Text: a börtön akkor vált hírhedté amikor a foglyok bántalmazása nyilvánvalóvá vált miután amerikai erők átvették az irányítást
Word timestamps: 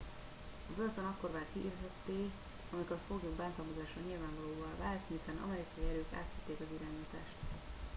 a 0.69 0.71
börtön 0.77 1.03
akkor 1.05 1.31
vált 1.31 1.47
hírhedté 1.53 2.29
amikor 2.73 2.95
a 2.95 3.03
foglyok 3.07 3.31
bántalmazása 3.35 3.99
nyilvánvalóvá 4.07 4.69
vált 4.79 5.09
miután 5.09 5.37
amerikai 5.43 5.85
erők 5.89 6.13
átvették 6.19 6.59
az 6.59 6.71
irányítást 6.79 7.35